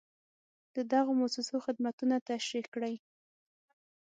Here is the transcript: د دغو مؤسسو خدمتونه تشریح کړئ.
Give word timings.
د 0.75 0.77
دغو 0.91 1.11
مؤسسو 1.19 1.55
خدمتونه 1.65 2.15
تشریح 2.29 2.65
کړئ. 2.73 2.95